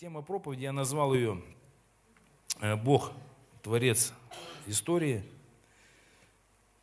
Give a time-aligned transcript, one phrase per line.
[0.00, 1.42] Тема проповеди, я назвал ее
[2.62, 3.12] э, «Бог,
[3.62, 4.14] Творец
[4.66, 5.22] истории».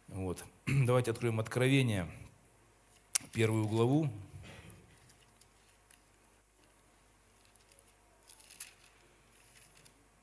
[0.09, 0.45] Вот.
[0.67, 2.07] Давайте откроем Откровение,
[3.33, 4.11] первую главу.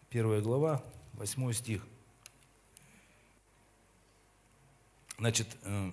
[0.08, 0.80] Первая глава,
[1.14, 1.84] восьмой стих.
[5.18, 5.90] Значит, э,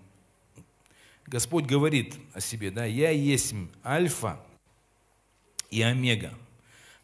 [1.26, 4.40] Господь говорит о себе, да, «Я есть Альфа
[5.72, 6.38] и Омега,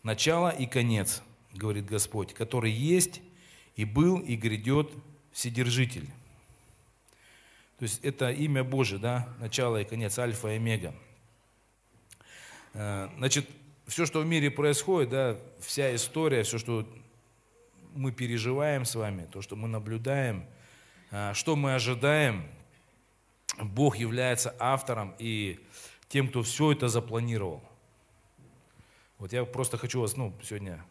[0.07, 1.21] начало и конец,
[1.53, 3.21] говорит Господь, который есть
[3.75, 4.89] и был и грядет
[5.33, 6.07] Вседержитель.
[7.77, 10.95] То есть это имя Божие, да, начало и конец, альфа и омега.
[12.73, 13.49] Э, значит,
[13.85, 16.87] все, что в мире происходит, да, вся история, все, что
[17.93, 20.45] мы переживаем с вами, то, что мы наблюдаем,
[21.11, 22.47] э, что мы ожидаем,
[23.61, 25.59] Бог является автором и
[26.07, 27.61] тем, кто все это запланировал.
[29.19, 30.83] Вот я просто хочу вас, ну, сегодня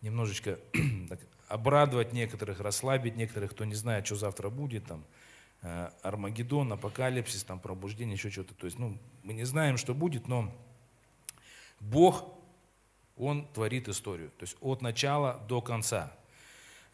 [0.00, 0.58] немножечко
[1.08, 5.04] так, обрадовать некоторых, расслабить некоторых, кто не знает, что завтра будет, там,
[5.60, 8.54] э, Армагеддон, апокалипсис, там, пробуждение, еще что-то.
[8.54, 10.52] То есть, ну, мы не знаем, что будет, но
[11.80, 12.24] Бог,
[13.16, 14.30] Он творит историю.
[14.38, 16.10] То есть от начала до конца.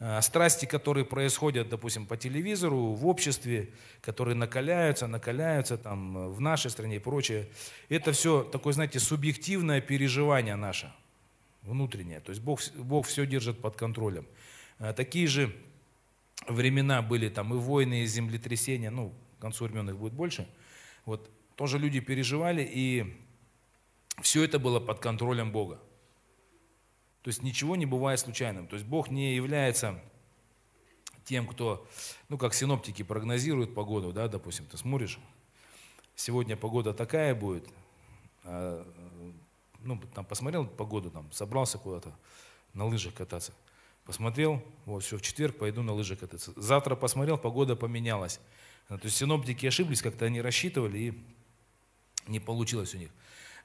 [0.01, 6.41] Э, страсти, которые происходят, допустим, по телевизору, в обществе, которые накаляются, накаляются там э, в
[6.41, 7.49] нашей стране и прочее,
[7.89, 10.93] это все такое, знаете, субъективное переживание наше,
[11.63, 12.21] внутреннее.
[12.21, 14.25] То есть Бог, Бог все держит под контролем.
[14.79, 15.53] Э, такие же
[16.47, 20.49] времена были там и войны, и землетрясения, ну, к концу времен их будет больше.
[21.07, 23.17] Вот тоже люди переживали, и
[24.23, 25.81] все это было под контролем Бога.
[27.23, 28.67] То есть ничего не бывает случайным.
[28.67, 30.01] То есть Бог не является
[31.25, 31.87] тем, кто,
[32.29, 35.19] ну как синоптики прогнозируют погоду, да, допустим, ты смотришь,
[36.15, 37.69] сегодня погода такая будет,
[38.45, 38.83] а,
[39.81, 42.17] ну там посмотрел погоду, там собрался куда-то
[42.73, 43.53] на лыжах кататься,
[44.07, 46.53] посмотрел, вот все, в четверг пойду на лыжах кататься.
[46.57, 48.41] Завтра посмотрел, погода поменялась.
[48.89, 51.25] То есть синоптики ошиблись, как-то они рассчитывали и
[52.27, 53.11] не получилось у них.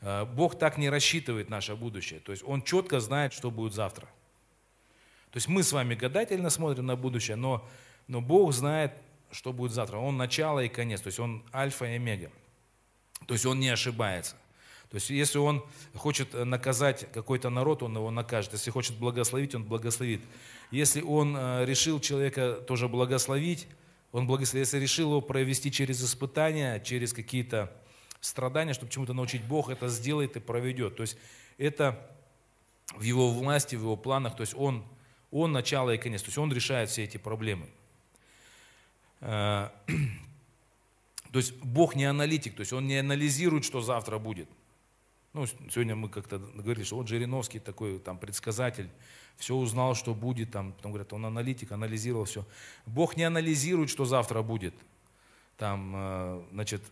[0.03, 2.19] Э, Бог так не рассчитывает наше будущее.
[2.19, 4.05] То есть Он четко знает, что будет завтра.
[5.31, 7.67] То есть мы с вами гадательно смотрим на будущее, но,
[8.07, 8.91] но Бог знает,
[9.31, 9.97] что будет завтра.
[9.97, 12.29] Он начало и конец, то есть Он альфа и омега.
[13.25, 14.35] То есть Он не ошибается.
[14.89, 15.63] То есть если Он
[15.95, 18.53] хочет наказать какой-то народ, Он его накажет.
[18.53, 20.21] Если хочет благословить, Он благословит.
[20.69, 23.67] Если Он э, решил человека тоже благословить,
[24.11, 24.67] Он благословит.
[24.67, 27.71] Если решил его провести через испытания, через какие-то
[28.23, 30.95] страдания, чтобы чему-то научить, Бог это сделает и проведет.
[30.95, 31.17] То есть
[31.57, 32.09] это
[32.95, 34.84] в его власти, в его планах, то есть он,
[35.29, 37.67] он начало и конец, то есть он решает все эти проблемы.
[39.19, 39.69] Э,
[41.31, 44.47] то есть Бог не аналитик, то есть Он не анализирует, что завтра будет.
[45.33, 48.89] Ну, сегодня мы как-то говорили, что вот Жириновский такой там предсказатель,
[49.35, 52.45] все узнал, что будет, там, потом говорят, он аналитик, анализировал все.
[52.85, 54.75] Бог не анализирует, что завтра будет.
[55.57, 56.83] Там, э, значит,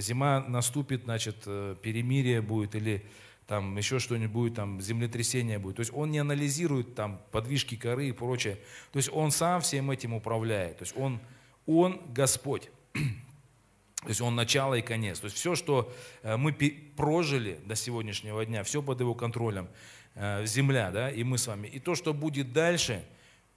[0.00, 3.04] зима наступит, значит, э, перемирие будет или
[3.46, 5.76] там еще что-нибудь будет, там землетрясение будет.
[5.76, 8.58] То есть он не анализирует там подвижки коры и прочее.
[8.92, 10.78] То есть он сам всем этим управляет.
[10.78, 11.18] То есть он,
[11.66, 12.70] он Господь.
[14.02, 15.18] То есть он начало и конец.
[15.18, 15.92] То есть все, что
[16.22, 16.52] э, мы
[16.96, 19.68] прожили до сегодняшнего дня, все под его контролем.
[20.14, 21.68] Э, земля, да, и мы с вами.
[21.68, 23.04] И то, что будет дальше,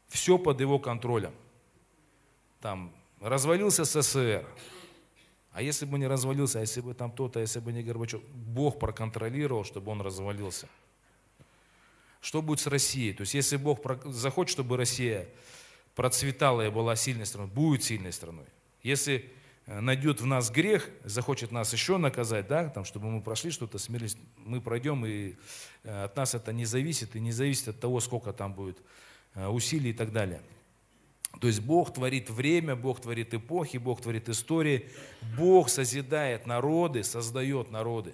[0.08, 1.34] все под его контролем.
[2.62, 4.46] Там развалился СССР,
[5.54, 8.22] а если бы не развалился, а если бы там то-то, а если бы не Горбачев,
[8.24, 10.68] Бог проконтролировал, чтобы он развалился.
[12.22, 13.14] Что будет с Россией?
[13.14, 15.28] То есть если Бог захочет, чтобы Россия
[15.96, 18.46] процветала и была сильной страной, будет сильной страной.
[18.82, 19.30] Если
[19.66, 23.78] э, найдет в нас грех, захочет нас еще наказать, да, там, чтобы мы прошли что-то,
[23.78, 25.36] смирились, мы пройдем, и
[25.84, 28.78] э, от нас это не зависит, и не зависит от того, сколько там будет
[29.34, 30.42] э, усилий и так далее.
[31.40, 34.90] То есть Бог творит время, Бог творит эпохи, Бог творит истории.
[35.38, 38.14] Бог созидает народы, создает народы.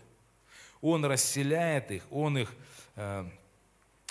[0.82, 2.54] Он расселяет их, Он их
[2.96, 3.26] э,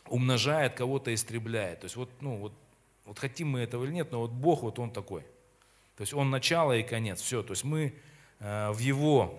[0.09, 1.81] умножает, кого-то истребляет.
[1.81, 2.53] То есть вот, ну, вот,
[3.05, 5.23] вот хотим мы этого или нет, но вот Бог вот Он такой.
[5.97, 7.21] То есть Он начало и конец.
[7.21, 7.43] Все.
[7.43, 7.95] То есть мы
[8.41, 9.39] э, в Его,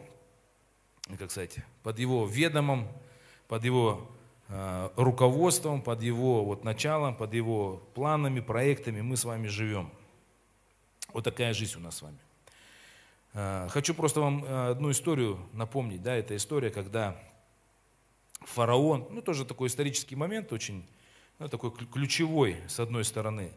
[1.20, 2.88] как сказать, под Его ведомом,
[3.48, 4.10] под Его
[4.50, 9.92] руководством, под его вот началом, под его планами, проектами мы с вами живем.
[11.14, 12.18] Вот такая жизнь у нас с вами.
[13.34, 16.02] Э, хочу просто вам э, одну историю напомнить.
[16.02, 17.20] Да, это история, когда
[18.42, 20.86] фараон, ну тоже такой исторический момент, очень
[21.40, 23.52] ну, такой ключевой с одной стороны.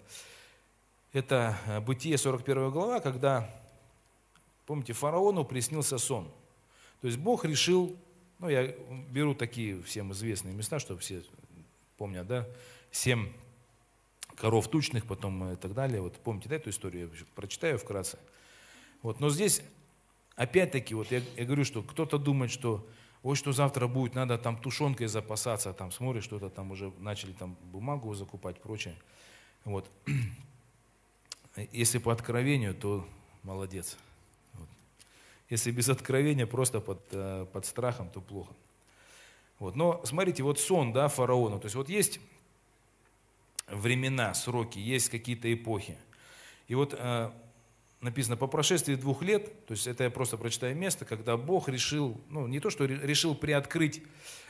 [1.12, 3.50] Это Бытие 41 глава, когда,
[4.66, 6.30] помните, фараону приснился сон.
[7.00, 7.96] То есть Бог решил
[8.40, 8.74] Ну, я
[9.10, 11.22] беру такие всем известные места, чтобы все
[11.98, 12.48] помнят, да,
[12.90, 13.28] семь
[14.34, 16.00] коров тучных, потом и так далее.
[16.00, 17.10] Вот помните, да, эту историю?
[17.12, 18.18] Я прочитаю вкратце.
[19.02, 19.62] Вот, но здесь,
[20.36, 22.86] опять-таки, вот я, я говорю, что кто-то думает, что
[23.22, 27.58] ой, что завтра будет, надо там тушенкой запасаться, там смотришь, что-то там уже начали там
[27.64, 28.96] бумагу закупать, прочее.
[29.64, 29.86] Вот.
[31.72, 33.06] Если по откровению, то
[33.42, 33.98] молодец.
[35.50, 38.54] Если без откровения, просто под, э, под страхом, то плохо.
[39.58, 39.76] Вот.
[39.76, 41.58] Но смотрите, вот сон да, фараона.
[41.58, 42.20] То есть вот есть
[43.68, 45.98] времена, сроки, есть какие-то эпохи.
[46.68, 47.30] И вот э,
[48.00, 52.20] написано, по прошествии двух лет, то есть это я просто прочитаю место, когда Бог решил,
[52.28, 54.02] ну не то, что решил приоткрыть,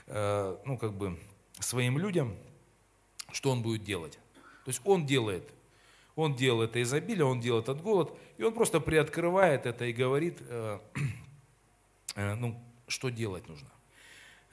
[0.07, 1.19] э, ну как бы
[1.59, 2.37] своим людям,
[3.33, 4.19] что Он будет делать.
[4.65, 5.51] То есть Он делает,
[6.17, 10.39] Он делает это изобилие, Он делает этот голод, и Он просто приоткрывает это и говорит,
[10.41, 10.79] э,
[12.17, 13.69] э, ну что делать нужно.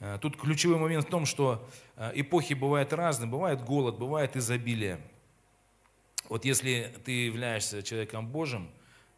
[0.00, 1.68] Э, тут ключевой момент в том, что
[2.14, 5.00] эпохи бывают разные, бывает голод, бывает изобилие.
[6.28, 8.68] Вот если ты являешься человеком Божьим,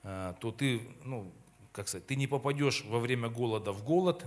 [0.02, 1.30] то ты, ну,
[1.72, 4.24] как сказать, ты не попадешь во время голода в голод,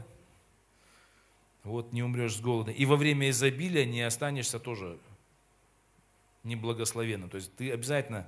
[1.64, 5.00] вот не умрешь с голода, и во время изобилия не останешься тоже
[6.44, 7.30] неблагословенным.
[7.30, 8.28] То есть ты обязательно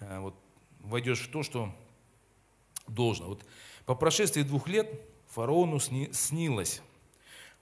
[0.00, 0.34] вот,
[0.80, 1.74] войдешь в то, что
[2.86, 3.28] должно.
[3.28, 3.44] Вот
[3.84, 6.82] по прошествии двух лет фараону снилось,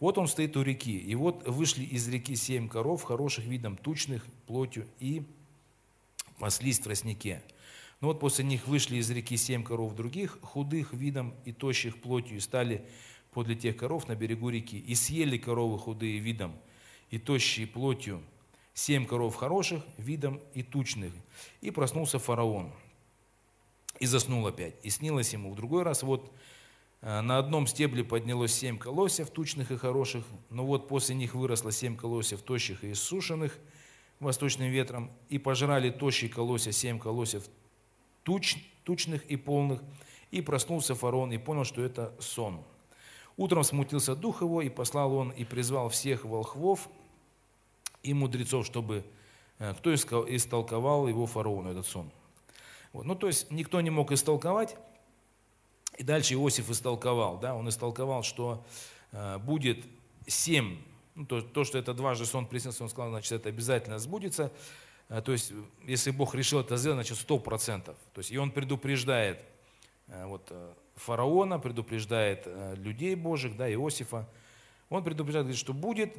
[0.00, 4.26] вот он стоит у реки, и вот вышли из реки семь коров, хороших видом, тучных,
[4.46, 5.23] плотью, и
[6.38, 7.43] паслись в тростнике.
[8.00, 12.37] Но вот после них вышли из реки семь коров других, худых видом и тощих плотью,
[12.37, 12.85] и стали
[13.31, 14.79] подле тех коров на берегу реки.
[14.79, 16.55] И съели коровы худые видом
[17.11, 18.20] и тощие плотью,
[18.75, 21.12] семь коров хороших видом и тучных.
[21.62, 22.73] И проснулся фараон,
[24.00, 24.75] и заснул опять.
[24.82, 26.31] И снилось ему в другой раз, вот
[27.05, 31.71] Э, на одном стебле поднялось семь колосьев, тучных и хороших, но вот после них выросло
[31.71, 33.59] семь колосьев тощих и иссушенных
[34.21, 37.44] восточным ветром, и пожрали тощие колосья, семь колосьев
[38.23, 39.82] туч, тучных и полных,
[40.31, 42.65] и проснулся фараон и понял, что это сон.
[43.37, 46.88] Утром смутился дух его, и послал он, и призвал всех волхвов
[48.04, 49.04] и мудрецов, чтобы
[49.58, 52.10] э, кто истолковал его фараону, этот сон.
[52.92, 53.04] Вот.
[53.04, 54.76] Ну, то есть никто не мог истолковать,
[55.98, 58.64] и дальше Иосиф истолковал, да, он истолковал, что
[59.12, 59.84] э, будет
[60.26, 60.78] семь,
[61.14, 64.52] ну, то, то, что это дважды сон приснился, он сказал, значит, это обязательно сбудется.
[65.08, 65.52] Э, то есть,
[65.84, 67.96] если Бог решил это сделать, значит, сто процентов.
[68.12, 69.44] То есть, и он предупреждает
[70.08, 74.28] э, вот, э, фараона, предупреждает э, людей Божьих, да, Иосифа.
[74.88, 76.16] Он предупреждает, говорит, что будет,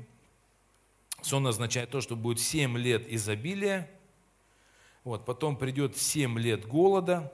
[1.22, 3.90] сон означает то, что будет семь лет изобилия,
[5.04, 7.32] вот, потом придет семь лет голода,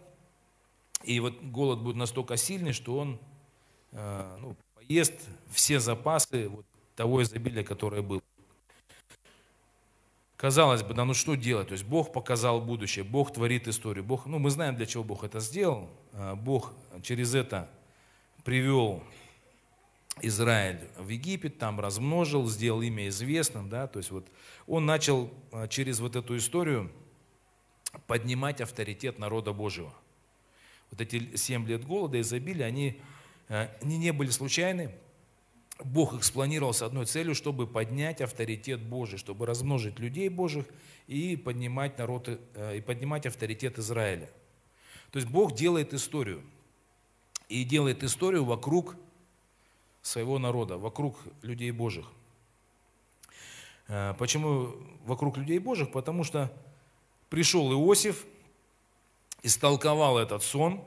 [1.04, 3.20] и вот голод будет настолько сильный, что он
[3.92, 5.14] э, ну, поест
[5.52, 8.22] все запасы вот того изобилия, которое было.
[10.36, 11.68] Казалось бы, да ну что делать?
[11.68, 14.04] То есть Бог показал будущее, Бог творит историю.
[14.04, 15.90] Бог, ну мы знаем, для чего Бог это сделал.
[16.14, 16.74] Э, Бог
[17.04, 17.70] через это
[18.44, 19.04] привел
[20.22, 24.28] Израиль в Египет, там размножил, сделал имя известным, да, то есть вот
[24.68, 26.92] он начал э, через вот эту историю
[28.08, 29.94] поднимать авторитет народа Божьего
[30.92, 33.02] вот эти семь лет голода, изобилия, они,
[33.48, 34.92] э, они не были случайны.
[35.84, 40.66] Бог их спланировал с одной целью, чтобы поднять авторитет Божий, чтобы размножить людей Божьих
[41.08, 44.30] и поднимать народ, э, и поднимать авторитет Израиля.
[45.12, 46.44] То есть Бог делает историю.
[47.50, 48.96] И делает историю вокруг
[50.02, 52.06] своего народа, вокруг людей Божьих.
[53.88, 54.74] Э, почему
[55.06, 55.92] вокруг людей Божьих?
[55.92, 56.52] Потому что
[57.30, 58.26] пришел Иосиф,
[59.44, 60.84] истолковал этот сон,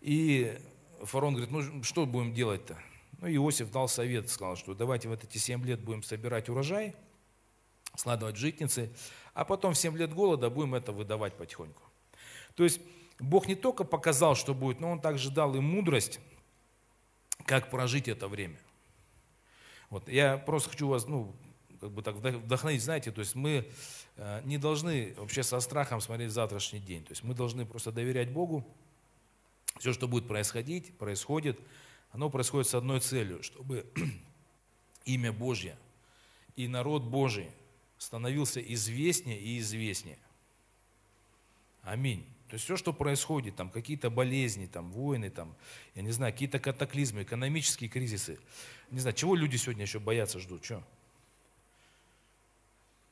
[0.00, 0.58] и
[1.02, 2.78] фараон говорит, ну что будем делать-то?
[3.18, 6.94] Ну, Иосиф дал совет, сказал, что давайте вот эти семь лет будем собирать урожай,
[7.96, 8.90] складывать житницы,
[9.34, 11.82] а потом в 7 лет голода будем это выдавать потихоньку.
[12.54, 12.80] То есть
[13.18, 16.20] Бог не только показал, что будет, но Он также дал им мудрость,
[17.50, 18.60] как прожить это время.
[19.90, 21.34] Вот, я просто хочу вас, ну,
[21.80, 23.68] как бы так вдохновить, знаете, то есть мы
[24.16, 27.02] э, не должны вообще со страхом смотреть завтрашний день.
[27.02, 28.64] То есть мы должны просто доверять Богу.
[29.80, 31.58] Все, что будет происходить, происходит,
[32.12, 33.84] оно происходит с одной целью, чтобы
[35.04, 35.76] имя Божье
[36.54, 37.50] и народ Божий
[37.98, 40.18] становился известнее и известнее.
[41.82, 42.24] Аминь.
[42.50, 45.54] То есть все, что происходит, там какие-то болезни, там войны, там,
[45.94, 48.40] я не знаю, какие-то катаклизмы, экономические кризисы.
[48.90, 50.82] Не знаю, чего люди сегодня еще боятся, ждут, что?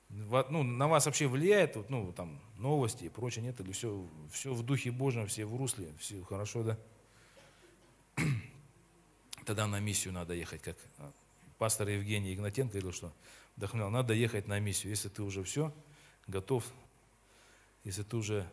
[0.08, 3.60] ну, на вас вообще влияет ну, там, новости и прочее, нет?
[3.60, 6.78] Или все, все в духе Божьем, все в русле, все хорошо, да?
[9.44, 11.12] тогда на миссию надо ехать, как а,
[11.58, 13.12] пастор Евгений Игнатенко говорил, что
[13.56, 14.90] вдохновлял, надо ехать на миссию.
[14.90, 15.72] Если ты уже все,
[16.26, 16.64] готов,
[17.84, 18.50] если ты уже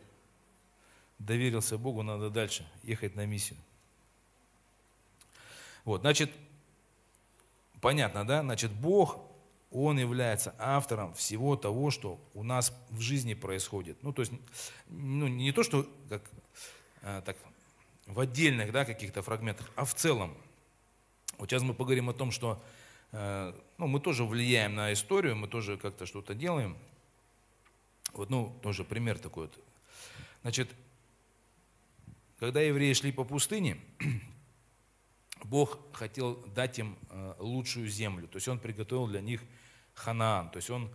[1.19, 3.57] доверился Богу, надо дальше ехать на миссию.
[5.83, 6.31] Вот, значит,
[7.79, 8.41] понятно, да?
[8.41, 9.19] Значит, Бог,
[9.71, 14.01] Он является автором всего того, что у нас в жизни происходит.
[14.01, 14.31] Ну, то есть,
[14.87, 16.23] ну, не то, что как,
[17.01, 17.37] а, так,
[18.07, 20.35] в отдельных да, каких-то фрагментах, а в целом.
[21.37, 22.63] Вот сейчас мы поговорим о том, что
[23.11, 26.77] э, ну, мы тоже влияем на историю, мы тоже как-то что-то делаем.
[28.13, 29.59] Вот, ну, тоже пример такой вот.
[30.43, 30.69] Значит,
[32.39, 33.77] когда евреи шли по пустыне,
[35.43, 38.27] Бог хотел дать им э, лучшую землю.
[38.27, 39.41] То есть Он приготовил для них
[39.93, 40.49] Ханаан.
[40.49, 40.89] То есть Он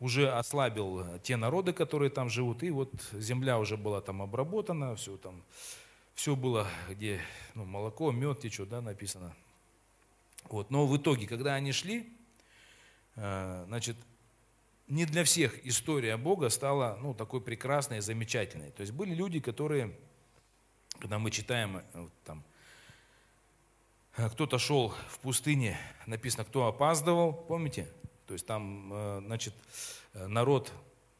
[0.00, 2.62] уже ослабил э, те народы, которые там живут.
[2.62, 5.42] И вот земля уже была там обработана, все там,
[6.14, 7.20] все было, где
[7.54, 9.34] ну, молоко, мед течет, да, написано.
[10.44, 10.70] Вот.
[10.70, 12.12] Но в итоге, когда они шли,
[13.16, 13.96] э, значит,
[14.88, 18.70] не для всех история Бога стала ну, такой прекрасной замечательной.
[18.72, 19.96] То есть были люди, которые,
[21.02, 21.82] когда мы читаем
[22.24, 22.44] там,
[24.16, 27.88] Э, кто-то шел в пустыне, написано, кто опаздывал, помните?
[28.26, 29.54] То есть там, э, значит,
[30.12, 30.72] э, народ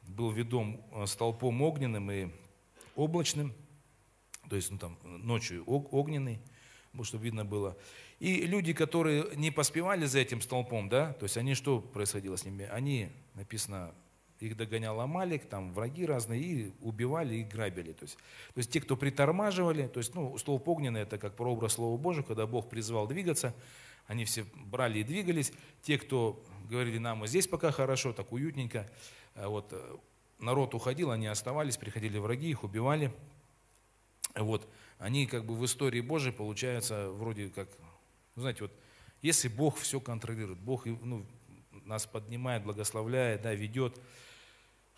[0.02, 2.28] был ведом столпом огненным и
[2.96, 3.54] облачным,
[4.50, 6.40] то есть ну, там, ночью огненный,
[7.02, 7.76] чтобы видно было.
[8.18, 12.44] И люди, которые не поспевали за этим столпом, да, то есть они что происходило с
[12.44, 12.64] ними?
[12.66, 13.94] Они, написано,
[14.42, 17.92] их догонял Амалик, там враги разные, и убивали, и грабили.
[17.92, 21.74] То есть, то есть те, кто притормаживали, то есть, ну, столб огненный, это как прообраз
[21.74, 23.54] Слова Божьего, когда Бог призвал двигаться,
[24.06, 25.52] они все брали и двигались.
[25.82, 28.90] Те, кто говорили нам, вот здесь пока хорошо, так уютненько,
[29.36, 29.96] а вот, э,
[30.40, 33.12] народ уходил, они оставались, приходили враги, их убивали.
[34.34, 34.68] Вот,
[34.98, 37.68] они как бы в истории Божией получаются вроде как,
[38.34, 38.72] ну, знаете, вот,
[39.20, 41.24] если Бог все контролирует, Бог ну,
[41.84, 44.00] нас поднимает, благословляет, да, ведет,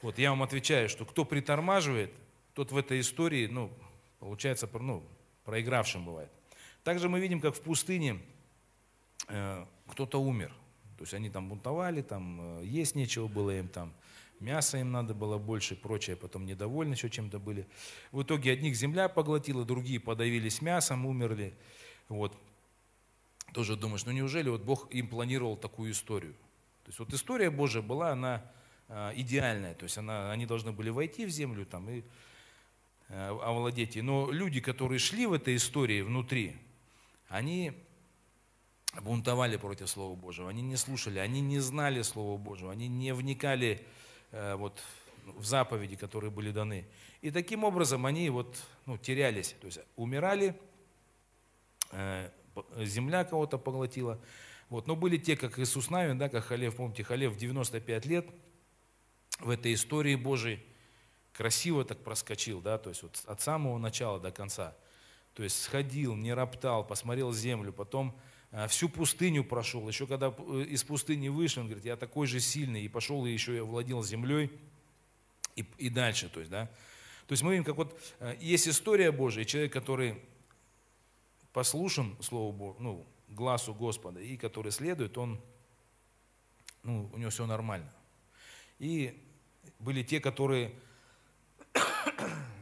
[0.04, 2.12] вот я вам отвечаю, что кто притормаживает,
[2.52, 3.70] тот в этой истории, ну,
[4.18, 5.02] получается, ну,
[5.46, 6.30] проигравшим бывает.
[6.82, 8.20] Также мы видим, как в пустыне
[9.28, 10.52] э, кто-то умер.
[10.98, 13.94] То есть они там бунтовали, там э, есть нечего было им там,
[14.40, 17.66] мяса им надо было больше, прочее, потом недовольны еще чем-то были.
[18.12, 21.54] В итоге одних земля поглотила, другие подавились мясом, умерли.
[22.10, 22.36] Вот.
[23.54, 26.34] Тоже думаешь, ну неужели вот Бог им планировал такую историю?
[26.84, 28.44] То есть вот история Божия была, она
[29.16, 29.74] идеальная.
[29.74, 32.02] То есть она, они должны были войти в землю там, и
[33.08, 33.96] а, овладеть.
[33.96, 36.56] Но люди, которые шли в этой истории внутри,
[37.28, 37.72] они
[39.02, 43.84] бунтовали против Слова Божьего, они не слушали, они не знали Слова Божьего, они не вникали
[44.30, 44.80] э, вот,
[45.24, 46.86] в заповеди, которые были даны.
[47.20, 50.54] И таким образом они вот, ну, терялись, то есть умирали,
[51.90, 52.30] э,
[52.78, 54.20] земля кого-то поглотила.
[54.68, 54.86] Вот.
[54.86, 58.26] Но были те, как Иисус Навин, да, как Халев, помните, Халев 95 лет–
[59.40, 60.60] в этой истории Божией
[61.32, 64.74] красиво так проскочил, да, то есть вот от самого начала до конца.
[65.34, 68.16] То есть сходил, не роптал, посмотрел землю, потом
[68.52, 69.86] э, всю пустыню прошел.
[69.88, 73.30] Еще когда э, из пустыни вышел, он говорит, я такой же сильный, и пошел, и
[73.30, 74.52] еще я владел землей,
[75.56, 76.66] и, и дальше, то есть, да.
[77.26, 80.22] То есть мы видим, как вот э, есть история Божия, и человек, который
[81.52, 85.40] послушен Слову Божьему, ну, глазу Господа, и который следует, он,
[86.84, 87.92] ну, у него все нормально.
[88.78, 89.20] И
[89.84, 90.74] были те, которые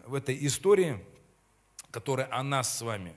[0.05, 1.03] в этой истории,
[1.91, 3.17] которая о нас с вами,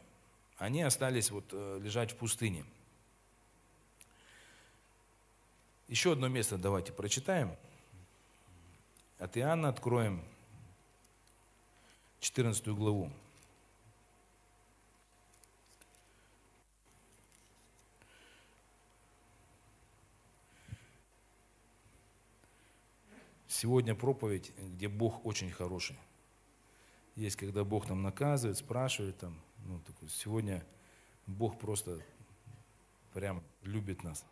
[0.57, 2.63] они остались вот э, лежать в пустыне.
[5.87, 7.55] Еще одно место давайте прочитаем.
[9.17, 10.23] От Иоанна откроем
[12.19, 13.11] 14 главу.
[23.57, 25.97] Сегодня проповедь, где Бог очень хороший.
[27.15, 29.39] Есть, когда Бог нам наказывает, спрашивает там.
[29.63, 30.61] Ну, такой, сегодня
[31.25, 32.01] Бог просто
[33.13, 34.25] прям любит нас.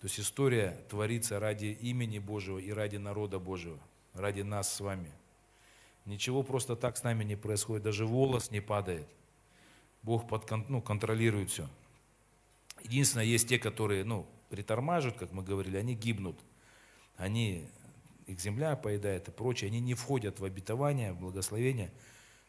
[0.00, 3.78] То есть история творится ради имени Божьего и ради народа Божьего,
[4.14, 5.12] ради нас с вами.
[6.06, 9.06] Ничего просто так с нами не происходит, даже волос не падает.
[10.02, 11.68] Бог под, ну, контролирует все.
[12.82, 16.40] Единственное, есть те, которые ну, притормаживают, как мы говорили, они гибнут.
[17.18, 17.68] Они
[18.30, 21.90] их земля поедает и прочее, они не входят в обетование, в благословение.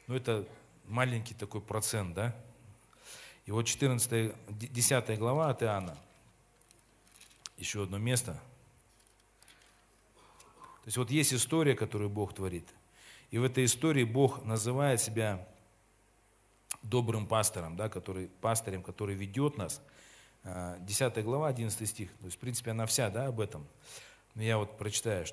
[0.07, 0.47] Но это
[0.85, 2.35] маленький такой процент, да?
[3.45, 5.97] И вот 14, 10 глава от Иоанна,
[7.57, 8.33] еще одно место.
[10.83, 12.67] То есть вот есть история, которую Бог творит.
[13.31, 15.47] И в этой истории Бог называет себя
[16.83, 19.81] добрым пастором, да, который, пастырем, который ведет нас.
[20.43, 22.09] 10 а, глава, 11 стих.
[22.19, 23.65] То есть, в принципе, она вся да, об этом.
[24.35, 25.25] Но я вот прочитаю,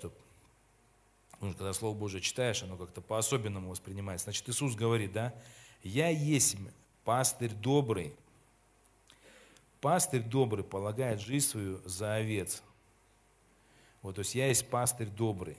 [1.39, 4.25] что ну, когда Слово Божие читаешь, оно как-то по-особенному воспринимается.
[4.25, 5.33] Значит, Иисус говорит, да,
[5.83, 6.57] «Я есть
[7.05, 8.13] пастырь добрый».
[9.81, 12.65] Пастырь добрый полагает жизнь свою за овец.
[14.03, 15.57] Вот, то есть я есть пастырь добрый.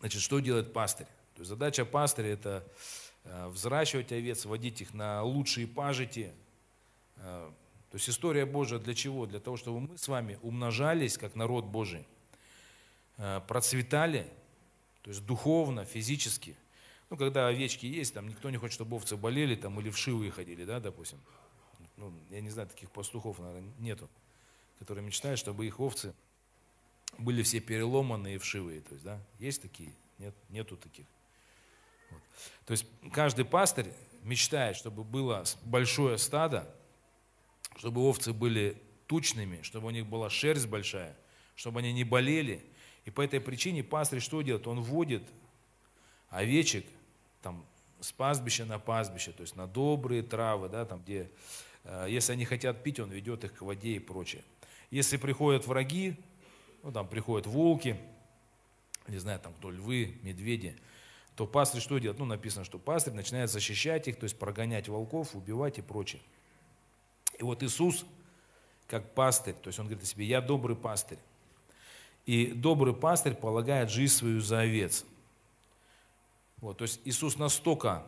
[0.00, 1.06] Значит, что делает пастырь?
[1.34, 2.64] То есть задача пастыря– это
[3.24, 6.32] э, взращивать овец, водить их на лучшие пажити.
[7.16, 7.50] Э,
[7.90, 9.24] то есть история Божия для чего?
[9.24, 12.06] Для того, чтобы мы с вами умножались, как народ Божий,
[13.46, 14.30] процветали,
[15.02, 16.56] то есть духовно, физически.
[17.10, 20.64] Ну, когда овечки есть, там никто не хочет, чтобы овцы болели там, или вшивые ходили,
[20.64, 21.20] да, допустим.
[21.96, 24.08] Ну, я не знаю, таких пастухов, наверное, нету,
[24.78, 26.14] которые мечтают, чтобы их овцы
[27.16, 28.82] были все переломанные и вшивые.
[28.82, 29.92] То есть, да, есть такие?
[30.18, 31.06] Нет, нету таких.
[32.10, 32.20] Вот.
[32.66, 36.72] То есть каждый пастырь мечтает, чтобы было большое стадо,
[37.76, 41.16] чтобы овцы были тучными, чтобы у них была шерсть большая,
[41.54, 42.64] чтобы они не болели.
[43.08, 44.66] И по этой причине пастырь что делает?
[44.66, 45.22] Он вводит
[46.28, 46.84] овечек
[47.40, 47.64] там,
[48.00, 51.30] с пастбища на пастбище, то есть на добрые травы, да, там, где,
[51.84, 54.44] э, если они хотят пить, он ведет их к воде и прочее.
[54.90, 56.16] Если приходят враги,
[56.82, 57.98] ну, там приходят волки,
[59.06, 60.76] не знаю, там кто, львы, медведи,
[61.34, 62.18] то пастырь что делает?
[62.18, 66.20] Ну, написано, что пастырь начинает защищать их, то есть прогонять волков, убивать и прочее.
[67.38, 68.04] И вот Иисус,
[68.86, 71.18] как пастырь, то есть он говорит о себе, я добрый пастырь.
[72.28, 75.06] И добрый пастырь полагает жизнь свою за овец.
[76.58, 78.04] Вот, то есть Иисус настолько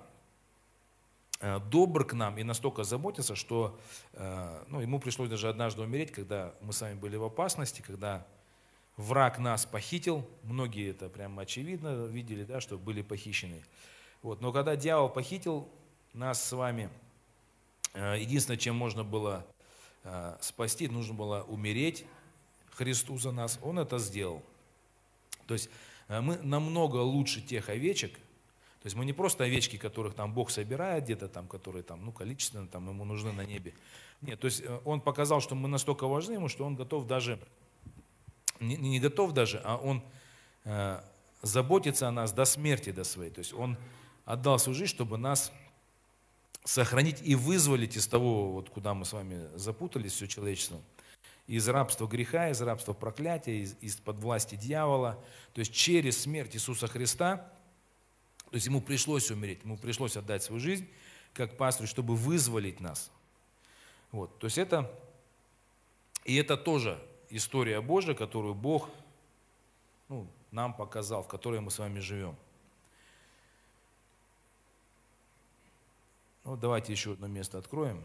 [1.40, 3.80] э, добр к нам и настолько заботится, что
[4.12, 8.26] э, ну, ему пришлось даже однажды умереть, когда мы с вами были в опасности, когда
[8.98, 13.64] враг нас похитил, многие это прямо очевидно видели, да, что были похищены.
[14.20, 14.42] Вот.
[14.42, 15.66] Но когда дьявол похитил
[16.12, 16.90] нас с вами,
[17.94, 19.46] э, единственное, чем можно было
[20.40, 22.06] спасти, нужно было умереть
[22.80, 24.42] Христу за нас, Он это сделал.
[25.46, 25.68] То есть
[26.08, 30.50] э, мы намного лучше тех овечек, то есть мы не просто овечки, которых там Бог
[30.50, 33.74] собирает где-то там, которые там, ну, количественно там ему нужны на небе.
[34.22, 37.38] Нет, то есть Он показал, что мы настолько важны ему, что Он готов даже
[38.60, 40.02] не, не готов даже, а он
[40.64, 41.00] э,
[41.42, 43.30] заботится о нас до смерти, до своей.
[43.30, 43.76] То есть он
[44.24, 45.50] отдал свою жизнь, чтобы нас
[46.64, 50.80] сохранить и вызволить из того, вот, куда мы с вами запутались, все человечество,
[51.50, 55.18] из рабства греха, из рабства проклятия, из, из-под власти дьявола.
[55.52, 57.38] То есть через смерть Иисуса Христа,
[58.50, 60.88] то есть ему пришлось умереть, ему пришлось отдать свою жизнь,
[61.34, 63.10] как пастырь, чтобы вызволить нас.
[64.12, 64.88] Вот, то есть это,
[66.24, 68.88] и это тоже история Божья, которую Бог
[70.08, 72.36] ну, нам показал, в которой мы с вами живем.
[76.44, 78.04] Ну, давайте еще одно место откроем.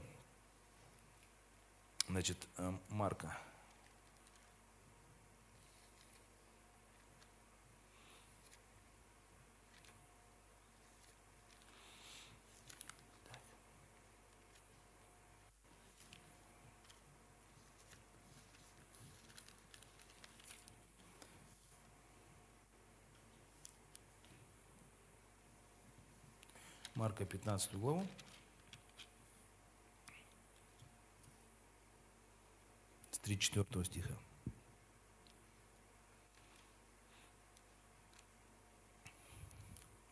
[2.08, 3.36] Значит, э, Марка.
[26.96, 28.08] Марка 15 главу.
[33.26, 34.14] 34 стиха.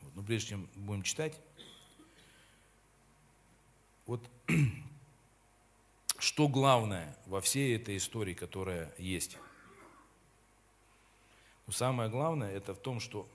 [0.02, 1.40] Вот, но прежде чем будем читать,
[4.06, 4.30] вот
[6.20, 9.38] что главное во всей этой истории, которая есть?
[11.66, 13.30] Но самое главное это в том, что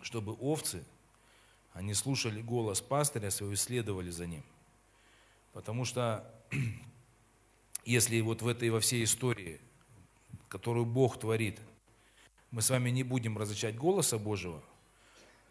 [0.00, 0.82] чтобы овцы–
[1.74, 4.44] они слушали голос пастыря своего, следовали за ним.
[5.52, 6.24] Потому что
[7.84, 9.60] если вот в этой во всей истории,
[10.48, 11.60] которую Бог творит,
[12.50, 14.62] мы с вами не будем различать голоса Божьего,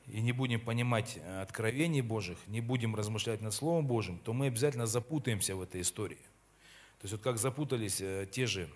[0.08, 4.48] и не будем понимать э, откровений Божьих, не будем размышлять над Словом Божьим, то мы
[4.48, 6.18] обязательно запутаемся в этой истории.
[7.00, 8.70] То есть вот как запутались э, те же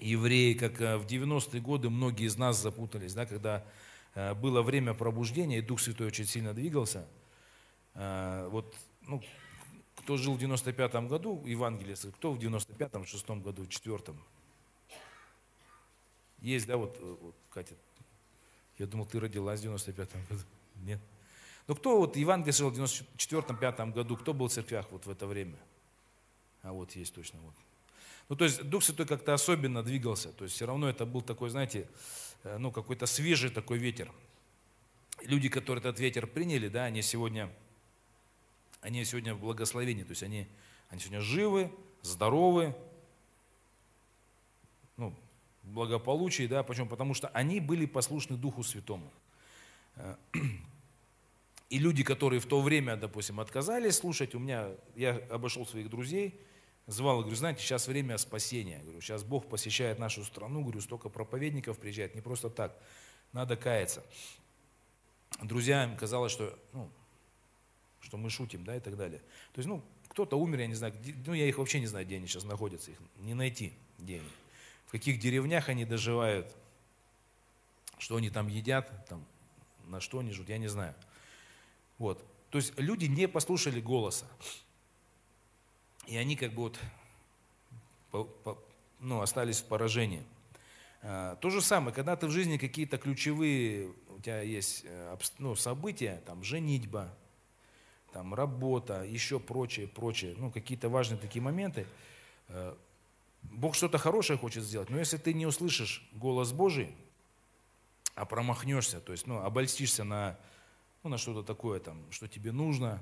[0.00, 3.64] евреи, как э, в 90-е годы многие из нас запутались, да, когда
[4.40, 7.06] было время пробуждения, и Дух Святой очень сильно двигался.
[7.94, 8.74] Вот,
[9.06, 9.22] ну,
[10.08, 14.18] кто жил в 95-м году, Евангелие, кто в 95-м, 6-м году, 4-м?
[16.40, 17.74] Есть, да, вот, э, вот, Катя?
[18.78, 20.42] Я думал, ты родилась в 95-м году.
[20.76, 21.00] Нет.
[21.66, 25.10] Но кто вот Евангелие слышал в 94-м, 5 году, кто был в церквях вот в
[25.10, 25.58] это время?
[26.62, 27.54] А вот есть точно вот.
[28.30, 30.32] Ну, то есть Дух Святой как-то особенно двигался.
[30.32, 31.86] То есть все равно это был такой, знаете,
[32.44, 34.10] Э, ну, какой-то свежий такой ветер.
[35.22, 37.50] люди, которые этот ветер приняли, да, они сегодня,
[38.80, 40.46] они сегодня в благословении, то есть они,
[40.88, 42.74] они сегодня живы, здоровы,
[44.96, 45.14] ну,
[45.62, 46.88] благополучии, да, почему?
[46.88, 49.10] Потому что они были послушны Духу Святому.
[49.96, 50.16] Э,
[51.70, 56.40] и люди, которые в то время, допустим, отказались слушать, у меня, я обошел своих друзей,
[56.86, 58.80] звал, говорю, знаете, сейчас время спасения.
[58.82, 62.76] Говорю, сейчас Бог посещает нашу страну, говорю, столько проповедников приезжает, не просто так,
[63.32, 64.02] надо каяться.
[65.42, 66.90] Друзьям казалось, что, ну,
[68.08, 69.18] что мы шутим, да, и так далее.
[69.52, 70.94] То есть, ну, кто-то умер, я не знаю,
[71.26, 74.28] ну, я их вообще не знаю, где они сейчас находятся, их не найти, где они.
[74.86, 76.50] В каких деревнях они доживают,
[77.98, 79.22] что они там едят, там,
[79.86, 80.94] на что они живут, я не знаю.
[81.98, 82.24] Вот.
[82.48, 84.26] То есть люди не послушали голоса.
[86.06, 86.78] И они как бы вот
[88.10, 88.58] по, по,
[89.00, 90.24] ну, остались в поражении.
[91.02, 95.54] А, то же самое, когда ты в жизни какие-то ключевые, у тебя есть э, ну,
[95.54, 97.14] события, там женитьба,
[98.12, 101.86] там работа, еще прочее, прочее, ну какие-то важные такие моменты,
[102.48, 102.74] э,
[103.42, 106.94] Бог что-то хорошее хочет сделать, но если ты не услышишь голос Божий,
[108.14, 110.36] а промахнешься, то есть ну, обольстишься на,
[111.02, 113.00] ну, на что-то такое, там, что тебе нужно,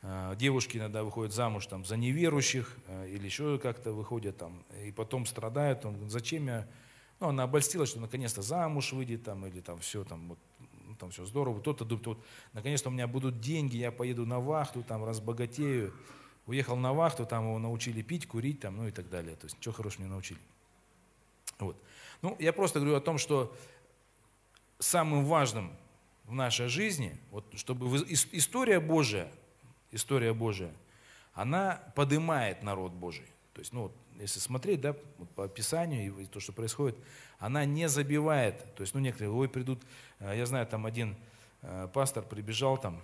[0.00, 4.92] а, Девушки иногда выходят замуж там, за неверующих а, или еще как-то выходят там, и
[4.92, 5.84] потом страдают.
[5.84, 6.68] Он зачем я...
[7.20, 10.38] Ну, она обольстилась, что наконец-то замуж выйдет там, или там все, там, вот,
[10.98, 11.60] там все здорово.
[11.60, 15.94] Кто-то думает, вот, наконец-то у меня будут деньги, я поеду на вахту, там, разбогатею.
[16.46, 19.36] Уехал на вахту, там его научили пить, курить, там, ну и так далее.
[19.36, 20.40] То есть ничего хорошего не научили.
[21.58, 21.76] Вот.
[22.22, 23.54] Ну, я просто говорю о том, что
[24.78, 25.72] самым важным
[26.24, 29.30] в нашей жизни, вот, чтобы история Божия,
[29.92, 30.72] история Божия,
[31.34, 33.26] она поднимает народ Божий.
[33.58, 33.90] То есть, ну,
[34.20, 34.94] если смотреть, да,
[35.34, 36.96] по описанию и то, что происходит,
[37.40, 38.72] она не забивает.
[38.76, 39.82] То есть, ну, некоторые, ой, придут,
[40.20, 41.16] э, я знаю, там один
[41.62, 43.02] э, пастор прибежал там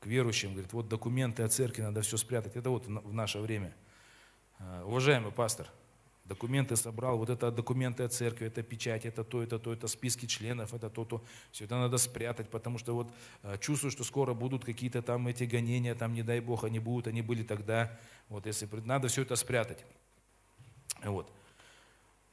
[0.00, 2.56] к верующим, говорит, вот документы о церкви, надо все спрятать.
[2.56, 3.72] Это вот в наше время.
[4.58, 5.68] Э, уважаемый пастор,
[6.28, 10.26] документы собрал, вот это документы о церкви, это печать, это то, это то, это списки
[10.26, 11.24] членов, это то, то.
[11.50, 13.10] Все это надо спрятать, потому что вот
[13.42, 17.06] э, чувствую, что скоро будут какие-то там эти гонения, там не дай Бог они будут,
[17.06, 17.98] они были тогда.
[18.28, 19.84] Вот если надо все это спрятать.
[21.02, 21.32] Вот.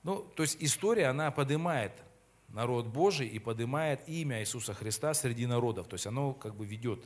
[0.04, 1.94] Ну, то есть история, она поднимает
[2.50, 5.88] народ Божий и поднимает имя Иисуса Христа среди народов.
[5.88, 7.04] То есть оно как бы ведет.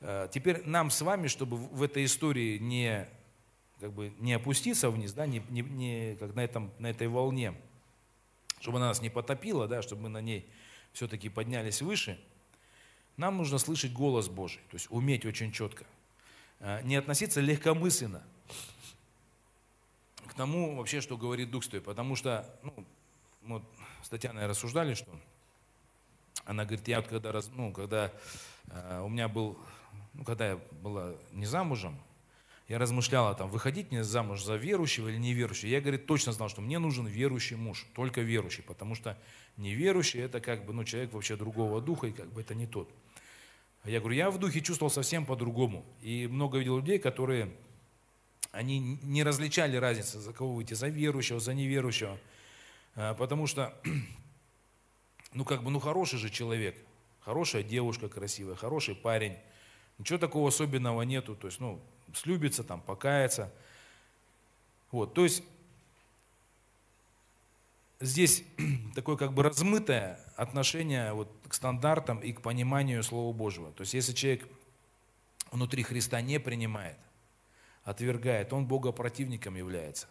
[0.00, 3.08] Э, теперь нам с вами, чтобы в этой истории не
[3.80, 7.54] как бы не опуститься вниз, да, не, не, не как на, этом, на этой волне,
[8.60, 10.46] чтобы она нас не потопила, да, чтобы мы на ней
[10.92, 12.20] все-таки поднялись выше,
[13.16, 15.84] нам нужно слышать голос Божий, то есть уметь очень четко.
[16.60, 18.22] А, не относиться легкомысленно
[20.26, 22.84] к тому вообще, что говорит Дух Святой, потому что, ну,
[23.42, 23.62] вот
[24.02, 25.10] с Татьяной рассуждали, что
[26.44, 28.12] она говорит, я вот когда, ну, когда
[28.68, 29.58] э, у меня был,
[30.14, 31.98] ну, когда я была не замужем,
[32.70, 35.68] я размышляла, там, выходить мне замуж за верующего или неверующего.
[35.68, 39.18] Я, говорит, точно знал, что мне нужен верующий муж, только верующий, потому что
[39.56, 42.88] неверующий– это как бы, ну, человек вообще другого духа, и как бы это не тот.
[43.84, 45.84] Я говорю, я в духе чувствовал совсем по-другому.
[46.00, 47.50] И много видел людей, которые,
[48.52, 52.16] они не различали разницы, за кого выйти, за верующего, за неверующего.
[52.94, 53.74] А, потому что,
[55.32, 56.76] ну, как бы, ну, хороший же человек,
[57.18, 59.36] хорошая девушка красивая, хороший парень.
[60.00, 61.36] Ничего такого особенного нету.
[61.36, 61.78] То есть, ну,
[62.14, 63.52] слюбится, там, покаяться.
[64.90, 65.44] Вот, то есть
[68.00, 68.42] здесь
[68.94, 73.72] такое как бы размытое отношение вот к стандартам и к пониманию Слова Божьего.
[73.72, 74.48] То есть если человек
[75.52, 76.96] внутри Христа не принимает,
[77.84, 80.08] отвергает, он богопротивником является.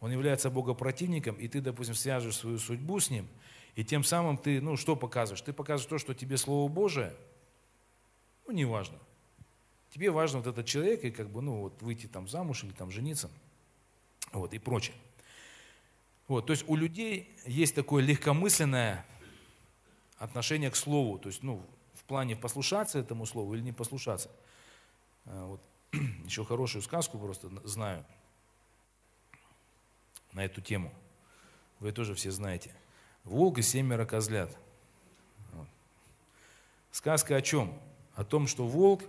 [0.00, 3.28] Он является богопротивником, и ты, допустим, свяжешь свою судьбу с ним,
[3.76, 5.42] и тем самым ты, ну, что показываешь?
[5.42, 7.14] Ты показываешь то, что тебе Слово Божие,
[8.46, 8.98] ну, неважно,
[9.96, 12.90] Тебе важно вот этот человек и как бы, ну, вот выйти там замуж или там
[12.90, 13.30] жениться,
[14.30, 14.94] вот, и прочее.
[16.28, 19.06] Вот, то есть у людей есть такое легкомысленное
[20.18, 24.30] отношение к слову, то есть, ну, в плане послушаться этому слову или не послушаться.
[25.24, 25.62] А, вот,
[26.26, 28.04] еще хорошую сказку просто знаю
[30.32, 30.92] на эту тему.
[31.80, 32.74] Вы тоже все знаете.
[33.24, 34.54] Волк и семеро козлят.
[35.52, 35.68] Вот.
[36.90, 37.80] Сказка о чем?
[38.16, 39.04] О том, что волк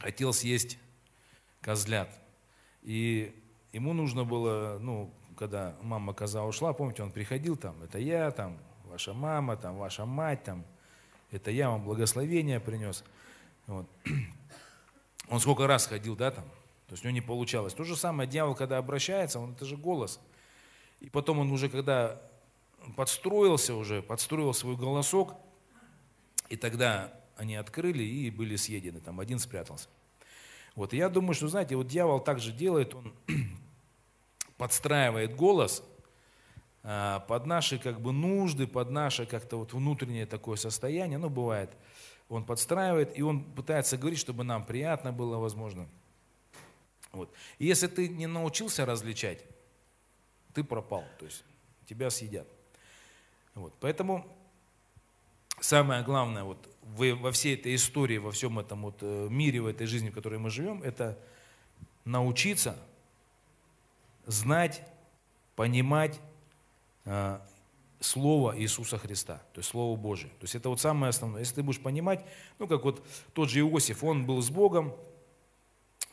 [0.00, 0.78] хотел съесть
[1.60, 2.10] козлят.
[2.82, 3.34] И
[3.72, 8.58] ему нужно было, ну, когда мама коза ушла, помните, он приходил там, это я, там,
[8.84, 10.64] ваша мама, там, ваша мать, там,
[11.30, 13.04] это я вам благословение принес.
[13.66, 13.86] Вот.
[15.30, 17.72] Он сколько раз ходил, да, там, то есть у него не получалось.
[17.72, 20.20] То же самое дьявол, когда обращается, он это же голос.
[21.00, 22.20] И потом он уже, когда
[22.94, 25.34] подстроился уже, подстроил свой голосок,
[26.50, 29.88] И тогда они открыли и были съедены, там один спрятался.
[30.74, 33.14] Вот, и я думаю, что, знаете, вот дьявол также делает, он
[34.56, 35.82] подстраивает голос
[36.82, 41.70] а, под наши как бы нужды, под наше как-то вот внутреннее такое состояние, ну, бывает,
[42.28, 45.86] он подстраивает, и он пытается говорить, чтобы нам приятно было, возможно.
[47.12, 47.32] Вот.
[47.58, 49.44] И если ты не научился различать,
[50.52, 51.44] ты пропал, то есть
[51.86, 52.48] тебя съедят.
[53.54, 53.72] Вот.
[53.80, 54.26] Поэтому
[55.60, 59.86] самое главное вот во всей этой истории, во всем этом вот э, мире, в этой
[59.86, 61.18] жизни, в которой мы живем, это
[62.04, 62.76] научиться
[64.26, 64.82] знать,
[65.56, 66.20] понимать
[67.04, 67.38] э,
[68.00, 70.30] Слово Иисуса Христа, то есть Слово Божие.
[70.38, 71.40] То есть это вот самое основное.
[71.40, 72.24] Если ты будешь понимать,
[72.58, 74.92] ну как вот тот же Иосиф, он был с Богом,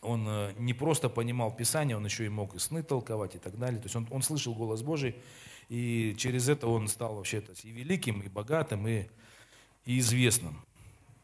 [0.01, 3.57] он э, не просто понимал Писание, он еще и мог и сны толковать и так
[3.59, 3.79] далее.
[3.79, 5.15] То есть он, он слышал голос Божий,
[5.69, 9.05] и через это он стал вообще и великим, и богатым, и,
[9.85, 10.59] и известным,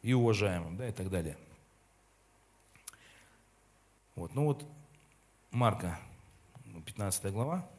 [0.02, 1.38] и уважаемым, да, и так далее.
[4.16, 4.66] Вот, ну вот
[5.52, 6.00] Марка,
[6.86, 7.70] 15 глава,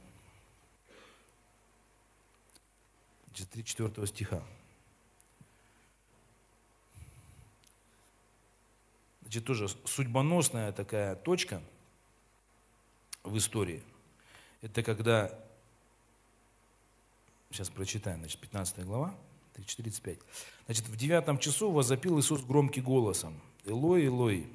[3.34, 4.42] 3-4 стиха.
[9.22, 11.62] Значит, тоже судьбоносная такая точка
[13.22, 13.82] в истории.
[14.62, 15.38] Это когда,
[17.50, 19.14] сейчас прочитаем, значит, 15 глава,
[19.64, 20.18] 35.
[20.66, 23.40] Значит, в девятом часу возопил Иисус громким голосом.
[23.64, 24.46] Илой, Илой,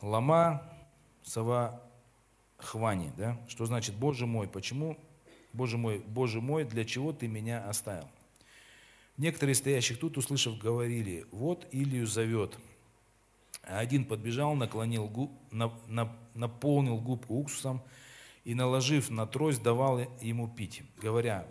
[0.00, 0.62] лама
[1.22, 1.82] сава
[2.58, 3.38] хвани, да?
[3.48, 4.98] Что значит, Боже мой, почему,
[5.52, 8.08] Боже мой, Боже мой, для чего ты меня оставил?
[9.16, 12.56] Некоторые стоящих тут, услышав, говорили, вот Илью зовет–
[13.66, 17.82] один подбежал, наклонил губ, на, на, наполнил губку уксусом
[18.44, 21.46] и, наложив на трость, давал ему пить, говоря,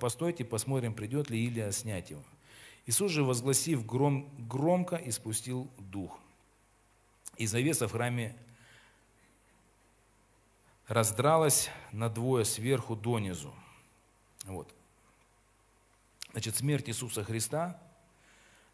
[0.00, 2.22] постойте, посмотрим, придет ли Илия снять его.
[2.86, 6.18] Иисус же, возгласив гром, громко, испустил дух.
[7.36, 8.36] И завеса в храме
[10.88, 13.54] раздралась на двое сверху донизу.
[14.44, 14.72] Вот.
[16.32, 17.80] Значит, смерть Иисуса Христа–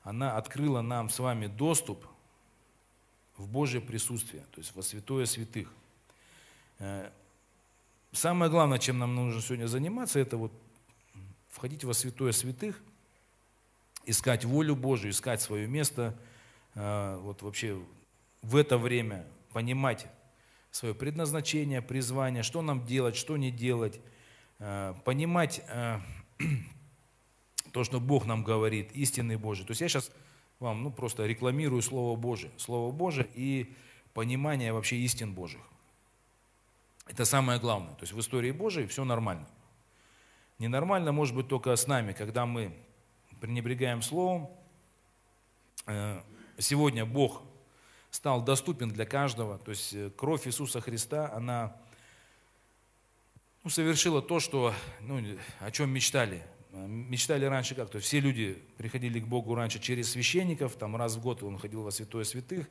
[0.08, 2.02] она открыла нам с вами доступ
[3.36, 5.70] в Божье присутствие, то есть во святое святых.
[8.12, 10.52] Э, самое главное, чем нам нужно сегодня заниматься, это вот
[11.48, 12.80] входить во святое святых,
[14.06, 16.16] искать волю Божию, искать свое место,
[16.74, 17.80] э, вот вообще
[18.42, 20.06] в это время понимать
[20.70, 24.00] свое предназначение, призвание, что нам делать, что не делать,
[24.58, 25.62] э, понимать
[27.72, 29.66] то, что Бог нам говорит, истинный Божий.
[29.66, 30.10] То есть я сейчас
[30.60, 32.50] вам ну, просто рекламирую Слово Божие.
[32.56, 33.74] Слово Божие и
[34.14, 35.60] понимание вообще истин Божьих.
[37.08, 37.94] Это самое главное.
[37.94, 39.46] То есть в истории Божией все нормально.
[40.58, 42.76] Ненормально может быть только с нами, когда мы
[43.40, 44.50] пренебрегаем Словом.
[45.86, 46.20] Э,
[46.58, 47.42] сегодня Бог
[48.10, 49.58] стал доступен для каждого.
[49.58, 51.76] То есть э, кровь Иисуса Христа, она
[53.64, 55.22] ну, совершила то, что, ну,
[55.60, 57.90] о чем мечтали Э, мечтали раньше как?
[57.90, 61.58] То есть все люди приходили к Богу раньше через священников, там раз в год он
[61.58, 62.68] ходил во святое святых,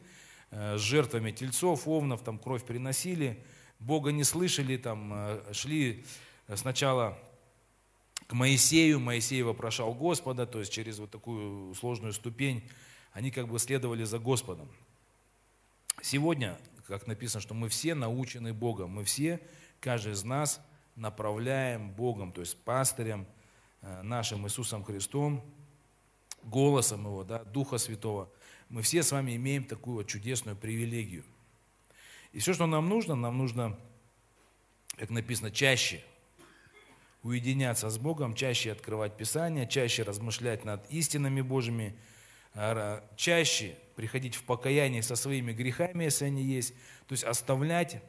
[0.49, 3.43] с жертвами тельцов, овнов, там кровь приносили,
[3.79, 6.05] Бога не слышали, там э, шли
[6.55, 7.17] сначала
[8.27, 12.63] к Моисею, Моисей вопрошал Господа, то есть через вот такую сложную ступень
[13.13, 14.69] они как бы следовали за Господом.
[16.01, 19.39] Сегодня, как написано, что мы все научены Богом, мы все,
[19.79, 20.61] каждый из нас
[20.95, 23.25] направляем Богом, то есть пастырем,
[23.81, 25.43] Э, нашим Иисусом Христом,
[26.43, 28.29] голосом Его, да, Духа Святого,
[28.69, 31.23] мы все с вами имеем такую вот чудесную привилегию.
[32.37, 33.75] И все, что нам нужно, нам нужно,
[34.95, 36.03] как написано, чаще
[37.23, 41.97] уединяться с Богом, чаще открывать Писание, чаще размышлять над истинами Божьими,
[42.53, 46.75] а, чаще приходить в покаяние со своими грехами, если они есть,
[47.07, 48.03] то есть оставлять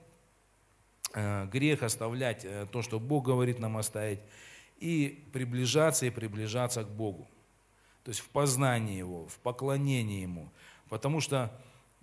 [1.15, 4.21] э, грех, оставлять э, то, что Бог говорит нам оставить,
[4.79, 7.27] и приближаться и приближаться к Богу.
[8.05, 10.51] То есть в познании Его, в поклонении Ему.
[10.91, 11.51] Потому что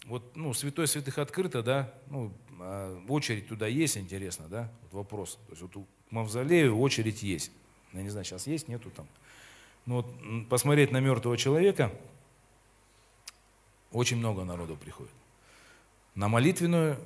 [0.06, 5.40] вот, ну, святой святых открыто, да, ну, а очередь туда есть, интересно, да, вот вопрос.
[5.48, 7.52] То есть вот у Мавзолею очередь есть.
[7.94, 9.08] Я не знаю, сейчас есть, нету там.
[9.86, 11.92] Но вот посмотреть на мертвого человека,
[13.92, 15.14] очень много народу приходит.
[16.16, 16.98] На молитвенную,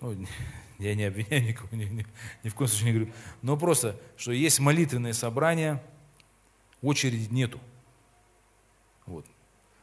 [0.00, 0.16] ну,
[0.78, 2.06] я не обвиняю никого, ни, ни,
[2.42, 3.14] ни в коем случае не говорю.
[3.42, 5.82] Но просто, что есть молитвенные собрания,
[6.82, 7.60] очереди нету.
[9.06, 9.24] Вот.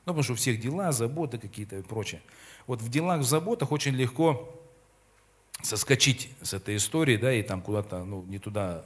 [0.05, 2.21] Ну, потому что у всех дела, заботы какие-то и прочее.
[2.67, 4.51] Вот в делах, в заботах очень легко
[5.61, 8.85] соскочить с этой истории, да, и там куда-то, ну, не туда,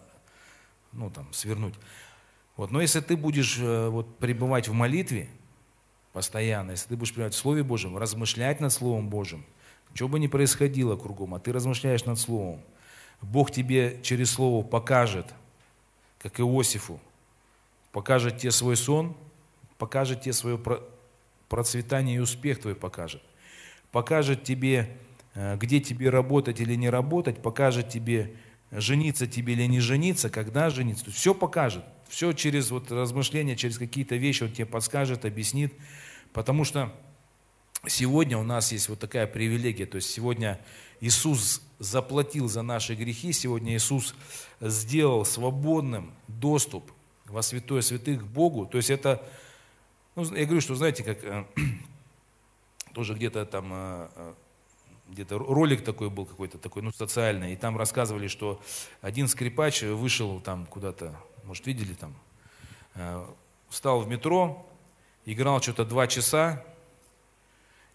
[0.91, 1.75] ну, там, свернуть.
[2.55, 2.71] Вот.
[2.71, 5.29] Но если ты будешь э, вот, пребывать в молитве
[6.13, 9.45] постоянно, если ты будешь пребывать в Слове Божьем, размышлять над Словом Божьим,
[9.93, 12.61] что бы ни происходило кругом, а ты размышляешь над Словом,
[13.21, 15.27] Бог тебе через Слово покажет,
[16.19, 16.99] как Иосифу,
[17.91, 19.15] покажет тебе свой сон,
[19.77, 20.59] покажет тебе свое
[21.47, 23.23] процветание и успех твой покажет.
[23.91, 24.97] Покажет тебе,
[25.33, 28.35] э, где тебе работать или не работать, покажет тебе,
[28.71, 31.09] жениться тебе или не жениться, когда жениться.
[31.11, 31.83] Все покажет.
[32.07, 35.73] Все через вот размышления, через какие-то вещи он тебе подскажет, объяснит.
[36.33, 36.93] Потому что
[37.87, 39.85] сегодня у нас есть вот такая привилегия.
[39.85, 40.59] То есть сегодня
[41.01, 43.31] Иисус заплатил за наши грехи.
[43.31, 44.15] Сегодня Иисус
[44.59, 46.91] сделал свободным доступ
[47.25, 48.65] во святое святых к Богу.
[48.65, 49.23] То есть это,
[50.15, 51.45] ну, я говорю, что знаете, как э,
[52.93, 54.33] тоже где-то там э, э,
[55.09, 58.61] где-то ролик такой был какой-то такой, ну, социальный, и там рассказывали, что
[59.01, 62.15] один скрипач вышел там куда-то, может, видели там,
[62.95, 63.27] э,
[63.69, 64.65] встал в метро,
[65.25, 66.63] играл что-то два часа,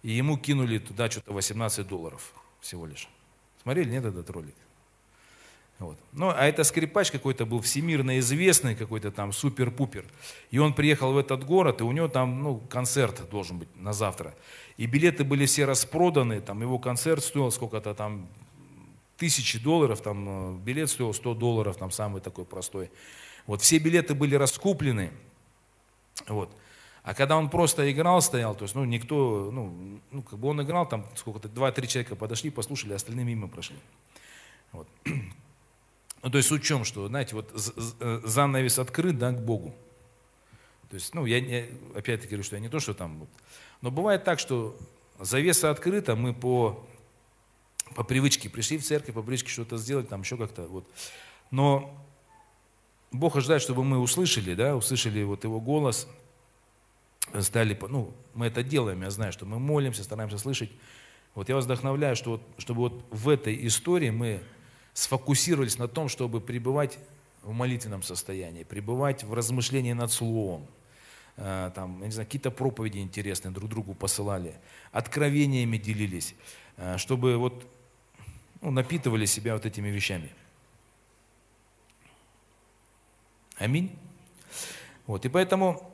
[0.02, 3.09] и ему кинули туда что-то 18 долларов всего лишь.
[3.62, 4.54] Смотрели, нет, этот ролик?
[5.78, 5.98] Вот.
[6.12, 10.04] Ну, а это скрипач какой-то был всемирно известный, какой-то там супер-пупер.
[10.50, 13.92] И он приехал в этот город, и у него там ну, концерт должен быть на
[13.92, 14.34] завтра.
[14.76, 18.28] И билеты были все распроданы, там его концерт стоил сколько-то там,
[19.16, 22.90] тысячи долларов, там э, билет стоил 100 долларов, там самый такой простой.
[23.46, 25.10] Вот, все билеты были раскуплены.
[26.26, 26.50] Вот.
[27.02, 30.62] А когда он просто играл, стоял, то есть, ну, никто, ну, ну как бы он
[30.62, 33.76] играл, там сколько-то, два-три человека подошли, послушали, остальные мимо прошли.
[34.72, 34.88] Вот.
[36.24, 37.52] Ну, то есть суть в чем, что, знаете, вот
[38.00, 39.74] э, занавес открыт, да, к Богу.
[40.88, 43.28] То есть, ну, я, я опять-таки говорю, что я не то, что там,
[43.82, 44.74] но бывает так, что
[45.20, 46.82] завеса открыта, мы по,
[47.94, 50.90] по привычке пришли в церковь, по привычке что-то сделать, там еще как-то, вот.
[51.50, 51.94] Но
[53.12, 56.08] Бог ожидает, чтобы мы услышали, да, услышали вот Его голос,
[57.40, 60.70] стали, ну, мы это делаем, я знаю, что мы молимся, стараемся слышать.
[61.34, 64.40] Вот я вас вдохновляю, что вот, чтобы вот в этой истории мы
[64.94, 66.98] сфокусировались на том, чтобы пребывать
[67.42, 70.66] в молитвенном состоянии, пребывать в размышлении над Словом.
[71.37, 74.54] Э, там, я не знаю, какие-то проповеди интересные друг другу посылали,
[74.92, 76.35] откровениями делились,
[76.76, 77.66] э, чтобы вот
[78.62, 80.30] ну, напитывали себя вот этими вещами.
[83.57, 83.96] Аминь.
[85.07, 85.92] Вот, и поэтому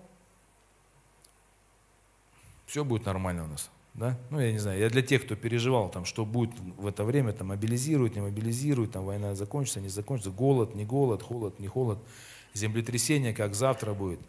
[2.67, 3.71] все будет нормально у нас.
[3.95, 4.17] Да?
[4.31, 7.33] Ну, я не знаю, я для тех, кто переживал, там, что будет в это время,
[7.33, 11.99] там, мобилизируют, не мобилизируют, там, война закончится, не закончится, голод, не голод, холод, не холод,
[12.55, 14.21] землетрясение, как завтра будет.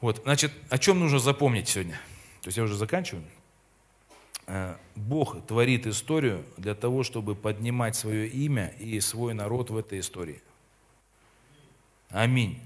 [0.00, 2.00] Вот, значит, о чем нужно запомнить сегодня?
[2.42, 3.24] То есть я уже заканчиваю.
[4.48, 10.00] Э, Бог творит историю для того, чтобы поднимать свое имя и свой народ в этой
[10.00, 10.42] истории.
[12.10, 12.60] Аминь.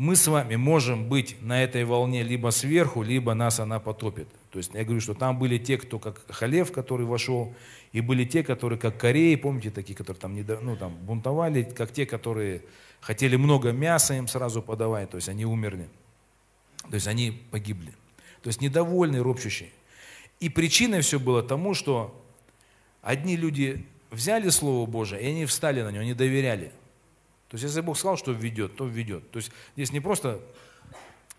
[0.00, 4.28] Мы с вами можем быть на этой волне либо сверху, либо нас она потопит.
[4.50, 7.54] То есть я говорю, что там были те, кто как Халев, который вошел,
[7.92, 11.92] и были те, которые как Кореи, помните, такие, которые там, не, ну, там бунтовали, как
[11.92, 12.62] те, которые
[13.02, 15.86] хотели много мяса им сразу подавать, то есть они умерли.
[16.88, 17.92] То есть они погибли.
[18.40, 19.68] То есть недовольные, ропщущие.
[20.40, 22.18] И причиной все было тому, что
[23.02, 26.72] одни люди взяли Слово Божие, и они встали на него, они доверяли.
[27.50, 29.28] То есть, если Бог сказал, что введет, то введет.
[29.32, 30.40] То есть, здесь не просто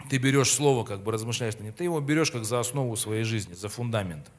[0.10, 3.24] ты берешь слово, как бы размышляешь на нем, ты его берешь как за основу своей
[3.24, 4.30] жизни, за фундамент.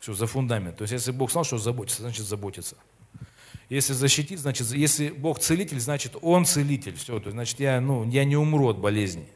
[0.00, 0.76] Все, за фундамент.
[0.76, 2.76] То есть, если Бог сказал, что заботится, значит заботится.
[3.68, 6.96] Если защитить, значит, если Бог целитель, значит Он целитель.
[6.96, 9.28] Все, то есть, значит, я, ну, я не умру от болезни.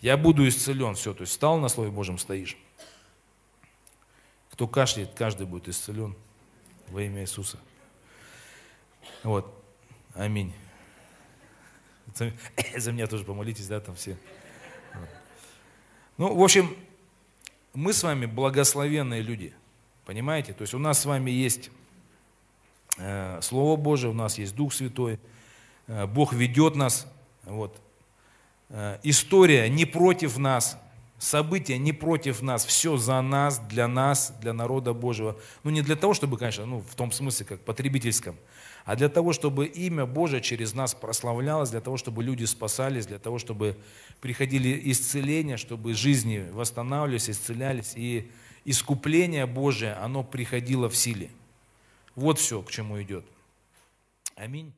[0.00, 0.94] Я буду исцелен.
[0.94, 2.56] Все, то есть, стал на Слове Божьем, стоишь.
[4.52, 6.14] Кто кашляет, каждый будет исцелен
[6.88, 7.58] во имя Иисуса.
[9.24, 9.57] Вот.
[10.18, 10.52] Аминь.
[12.12, 12.32] За,
[12.76, 14.16] за меня тоже помолитесь, да, там все.
[16.16, 16.76] Ну, в общем,
[17.72, 19.54] мы с вами благословенные люди,
[20.04, 20.52] понимаете?
[20.52, 21.70] То есть у нас с вами есть
[22.98, 25.20] э, Слово Божие, у нас есть Дух Святой,
[25.86, 27.06] э, Бог ведет нас,
[27.44, 27.80] вот.
[28.70, 30.76] Э, история не против нас,
[31.18, 35.38] события не против нас, все за нас, для нас, для народа Божьего.
[35.62, 38.36] Ну, не для того, чтобы, конечно, ну, в том смысле, как потребительском,
[38.88, 43.18] а для того, чтобы имя Божие через нас прославлялось, для того, чтобы люди спасались, для
[43.18, 43.76] того, чтобы
[44.22, 48.30] приходили исцеления, чтобы жизни восстанавливались, исцелялись, и
[48.64, 51.28] искупление Божие, оно приходило в силе.
[52.16, 53.26] Вот все, к чему идет.
[54.36, 54.72] Аминь.